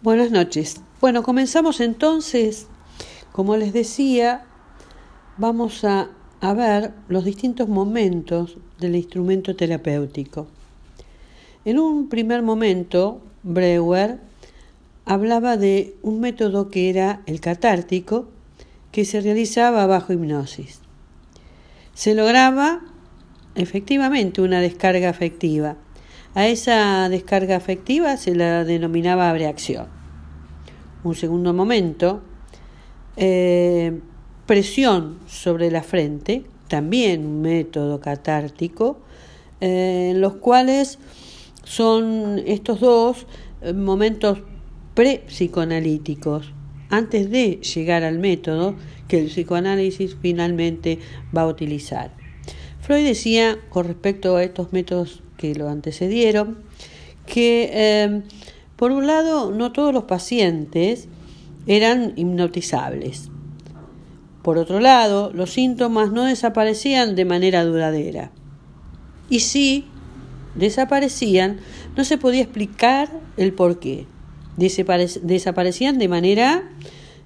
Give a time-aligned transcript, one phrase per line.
[0.00, 0.80] Buenas noches.
[1.00, 2.68] Bueno, comenzamos entonces.
[3.32, 4.44] Como les decía,
[5.38, 6.10] vamos a,
[6.54, 10.46] ver los distintos momentos del instrumento terapéutico.
[11.64, 14.20] En un primer momento, Breuer
[15.04, 18.28] hablaba de un método que era el catártico,
[18.92, 20.78] que se realizaba bajo hipnosis.
[21.94, 22.82] Se lograba
[23.56, 25.74] efectivamente una descarga afectiva
[26.34, 29.86] a esa descarga afectiva se la denominaba reacción.
[31.04, 32.22] Un segundo momento,
[33.16, 34.00] eh,
[34.46, 38.98] presión sobre la frente, también un método catártico,
[39.60, 40.98] eh, en los cuales
[41.64, 43.26] son estos dos
[43.60, 44.38] eh, momentos
[44.94, 46.52] pre-psicoanalíticos,
[46.90, 50.98] antes de llegar al método que el psicoanálisis finalmente
[51.36, 52.12] va a utilizar.
[52.80, 56.58] Freud decía con respecto a estos métodos que lo antecedieron,
[57.24, 58.24] que em,
[58.76, 61.08] por un lado no todos los pacientes
[61.66, 63.30] eran hipnotizables.
[64.42, 68.30] Por otro lado, los síntomas no desaparecían de manera duradera.
[69.30, 69.86] Y si
[70.54, 71.58] desaparecían,
[71.96, 74.06] no se podía explicar el por qué.
[74.56, 76.68] desaparecían de manera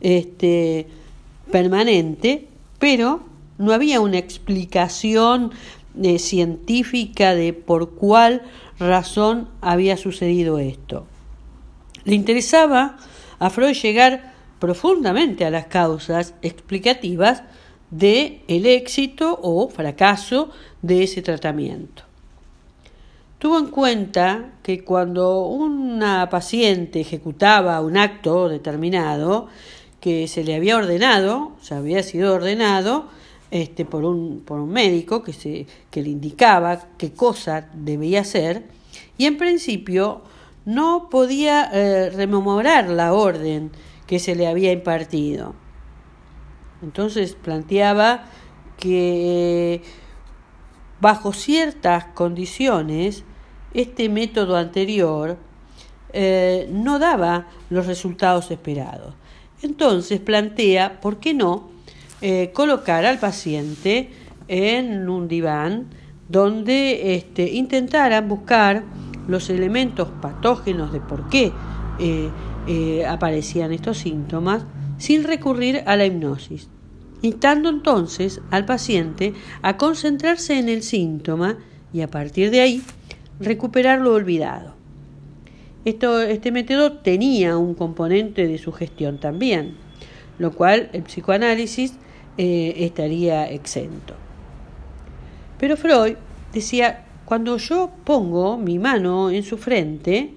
[0.00, 0.86] este,
[1.50, 3.24] permanente, pero
[3.58, 5.50] no había una explicación
[6.18, 8.42] científica de por cuál
[8.78, 11.06] razón había sucedido esto.
[12.04, 12.96] Le interesaba
[13.38, 17.42] a Freud llegar profundamente a las causas explicativas
[17.90, 20.50] de el éxito o fracaso
[20.82, 22.02] de ese tratamiento.
[23.38, 29.46] Tuvo en cuenta que cuando una paciente ejecutaba un acto determinado
[30.00, 33.06] que se le había ordenado, se había sido ordenado,
[33.50, 38.64] este, por, un, por un médico que, se, que le indicaba qué cosa debía hacer
[39.16, 40.22] y en principio
[40.64, 43.70] no podía eh, rememorar la orden
[44.06, 45.54] que se le había impartido.
[46.82, 48.24] Entonces planteaba
[48.76, 49.82] que
[51.00, 53.24] bajo ciertas condiciones
[53.74, 55.38] este método anterior
[56.12, 59.14] eh, no daba los resultados esperados.
[59.62, 61.70] Entonces plantea, ¿por qué no?,
[62.20, 64.10] eh, colocar al paciente
[64.48, 65.86] en un diván
[66.28, 68.82] donde este, intentaran buscar
[69.28, 71.52] los elementos patógenos de por qué
[71.98, 72.28] eh,
[72.66, 74.64] eh, aparecían estos síntomas
[74.98, 76.68] sin recurrir a la hipnosis,
[77.22, 81.56] instando entonces al paciente a concentrarse en el síntoma
[81.92, 82.82] y a partir de ahí
[83.38, 84.74] recuperar lo olvidado.
[85.84, 89.76] Esto, este método tenía un componente de sugestión también,
[90.38, 91.94] lo cual el psicoanálisis
[92.36, 94.14] eh, estaría exento.
[95.58, 96.16] Pero Freud
[96.52, 100.34] decía, cuando yo pongo mi mano en su frente,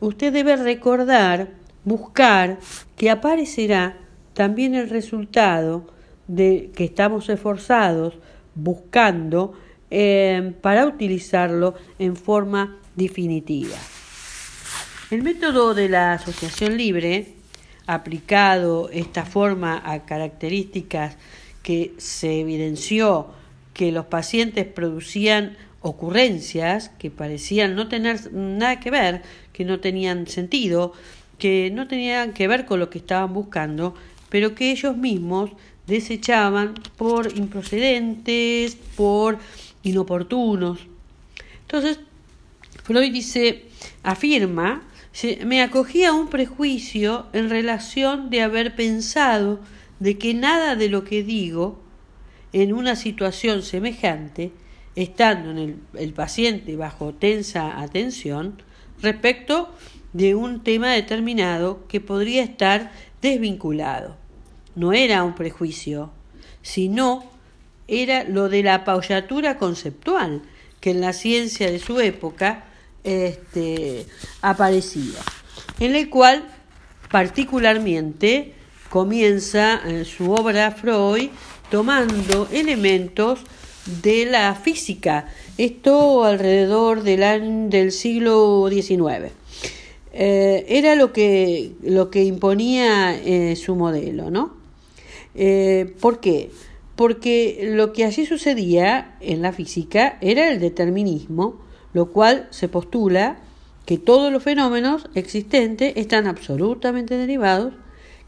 [0.00, 1.50] usted debe recordar,
[1.84, 2.58] buscar,
[2.96, 3.98] que aparecerá
[4.32, 5.86] también el resultado
[6.26, 8.14] de que estamos esforzados
[8.54, 9.52] buscando
[9.90, 13.76] eh, para utilizarlo en forma definitiva.
[15.10, 17.34] El método de la asociación libre
[17.86, 21.16] aplicado esta forma a características
[21.62, 23.28] que se evidenció
[23.72, 30.26] que los pacientes producían ocurrencias que parecían no tener nada que ver, que no tenían
[30.26, 30.92] sentido,
[31.38, 33.94] que no tenían que ver con lo que estaban buscando,
[34.30, 35.50] pero que ellos mismos
[35.86, 39.38] desechaban por improcedentes, por
[39.82, 40.78] inoportunos.
[41.62, 42.00] Entonces,
[42.82, 43.66] Freud dice,
[44.02, 44.82] afirma
[45.44, 49.60] me acogía a un prejuicio en relación de haber pensado
[50.00, 51.80] de que nada de lo que digo
[52.52, 54.52] en una situación semejante,
[54.96, 58.62] estando en el, el paciente bajo tensa atención,
[59.00, 59.72] respecto
[60.12, 62.92] de un tema determinado que podría estar
[63.22, 64.16] desvinculado.
[64.74, 66.10] No era un prejuicio,
[66.62, 67.24] sino
[67.86, 70.42] era lo de la apoyatura conceptual,
[70.80, 72.64] que en la ciencia de su época
[73.04, 74.06] este,
[74.42, 75.20] aparecía,
[75.78, 76.44] en el cual
[77.10, 78.54] particularmente
[78.90, 81.28] comienza en su obra Freud
[81.70, 83.40] tomando elementos
[84.02, 85.26] de la física,
[85.58, 89.32] esto alrededor del, del siglo XIX.
[90.12, 94.54] Eh, era lo que, lo que imponía eh, su modelo, ¿no?
[95.34, 96.50] Eh, ¿Por qué?
[96.94, 101.63] Porque lo que allí sucedía en la física era el determinismo,
[101.94, 103.38] lo cual se postula
[103.86, 107.74] que todos los fenómenos existentes están absolutamente derivados,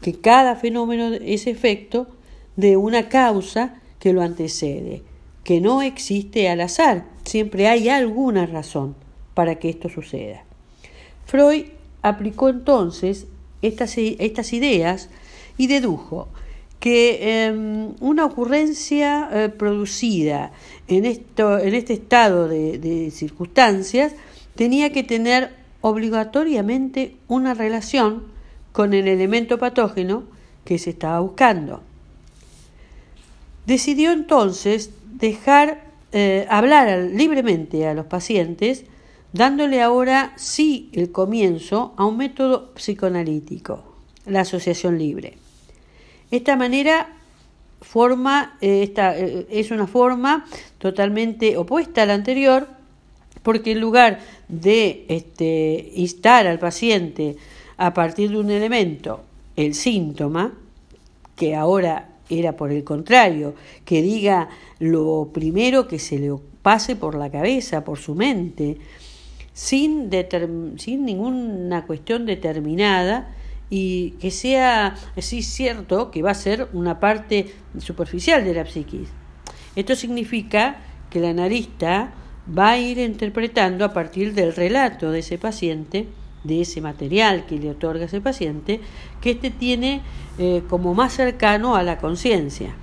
[0.01, 2.07] que cada fenómeno es efecto
[2.55, 5.03] de una causa que lo antecede,
[5.43, 8.95] que no existe al azar, siempre hay alguna razón
[9.33, 10.43] para que esto suceda.
[11.25, 11.65] Freud
[12.01, 13.27] aplicó entonces
[13.61, 15.09] estas, estas ideas
[15.57, 16.27] y dedujo
[16.79, 20.51] que em, una ocurrencia eh, producida
[20.87, 24.13] en, esto, en este estado de, circunstancias
[24.55, 28.25] tenía que tener obligatoriamente una relación
[28.71, 30.23] con el elemento patógeno
[30.65, 31.81] que se estaba buscando.
[33.65, 38.85] Decidió entonces dejar eh, hablar libremente a los pacientes,
[39.33, 43.83] dándole ahora sí el comienzo a un método psicoanalítico,
[44.25, 45.37] la asociación libre.
[46.31, 47.09] Esta manera
[47.81, 50.45] forma, eh, esta, eh, es una forma
[50.77, 52.67] totalmente opuesta a la anterior,
[53.43, 57.37] porque en lugar de este, instar al paciente
[57.77, 59.21] a partir de un elemento
[59.55, 60.53] el síntoma,
[61.35, 63.53] que ahora era por el contrario,
[63.85, 68.77] que diga lo primero que se le pase por la cabeza, por su mente,
[69.53, 70.09] sin,
[70.77, 73.35] sin ninguna cuestión determinada,
[73.69, 79.09] y que sea sí cierto que va a ser una parte superficial de la psiquis.
[79.75, 80.77] Esto significa
[81.09, 82.11] que el analista
[82.57, 86.07] va a ir interpretando a partir del relato de ese paciente,
[86.43, 88.79] de ese material que le otorga ese paciente,
[89.21, 90.01] que éste tiene
[90.37, 92.73] eh, como más cercano a la conciencia.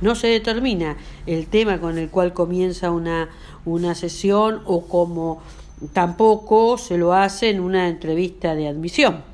[0.00, 0.96] No se determina
[1.26, 3.30] el tema con el cual comienza una,
[3.64, 5.40] una sesión o como
[5.92, 9.33] tampoco se lo hace en una entrevista de admisión.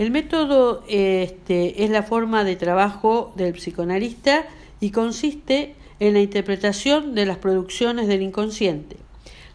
[0.00, 4.46] El método este, es la forma de trabajo del psicoanalista
[4.80, 8.96] y consiste en la interpretación de las producciones del inconsciente,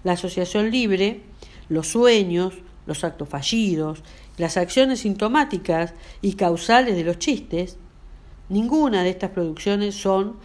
[0.03, 1.21] la asociación libre,
[1.68, 2.53] los sueños,
[2.86, 4.03] los actos fallidos,
[4.38, 7.77] las acciones sintomáticas y causales de los chistes.
[8.47, 10.36] Ninguna de estas producciones son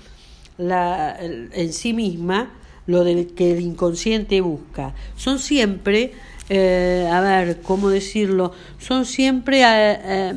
[0.56, 2.54] la, en sí misma
[2.86, 4.94] lo del que el inconsciente busca.
[5.16, 6.14] Son siempre
[6.52, 8.50] eh, a ver, ¿cómo decirlo?
[8.76, 10.34] Son siempre eh, eh,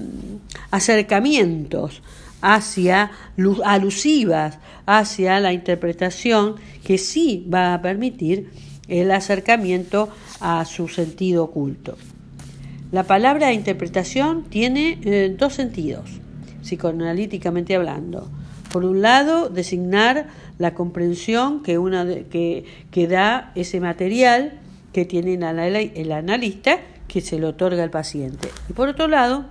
[0.69, 2.03] acercamientos
[2.39, 3.09] hacia
[3.65, 8.51] alusivas hacia la interpretación que sí va a permitir
[8.87, 11.97] el acercamiento a su sentido oculto.
[12.91, 16.11] La palabra interpretación tiene dos sentidos,
[16.61, 18.29] psicoanalíticamente hablando.
[18.71, 20.27] Por un lado, designar
[20.59, 24.59] la comprensión que, una que, que da ese material
[24.93, 28.49] que tiene el analista que se le otorga al paciente.
[28.69, 29.45] Y por otro lado,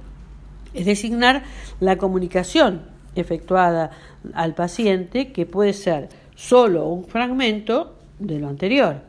[0.73, 1.43] es designar
[1.81, 2.83] la comunicación
[3.15, 3.91] efectuada
[4.33, 9.03] al paciente, que puede ser solo un fragmento de lo anterior.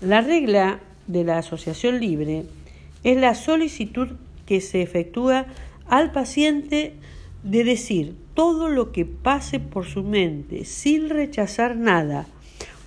[0.00, 2.44] La regla de la asociación libre
[3.02, 4.10] es la solicitud
[4.46, 5.46] que se efectúa
[5.88, 6.94] al paciente
[7.42, 12.26] de decir todo lo que pase por su mente sin rechazar nada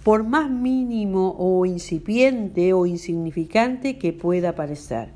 [0.03, 5.09] por más mínimo o incipiente o insignificante que pueda parecer.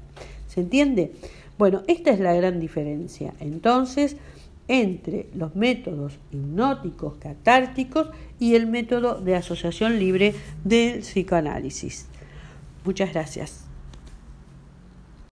[0.48, 1.14] ¿Se entiende?
[1.58, 3.34] Bueno, esta es la gran diferencia.
[3.40, 4.18] Entonces,
[4.68, 8.10] entre los métodos hipnóticos catárticos
[8.40, 12.08] y el método de asociación libre del psicoanálisis.
[12.84, 13.65] Muchas gracias.